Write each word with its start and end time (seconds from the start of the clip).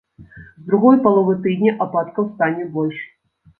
З 0.37 0.63
другой 0.71 0.97
паловы 1.09 1.35
тыдня 1.45 1.75
ападкаў 1.87 2.33
стане 2.35 2.69
больш. 2.75 3.07